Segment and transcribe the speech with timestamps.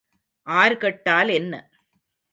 [0.47, 1.53] R கெட்டால் என்ன?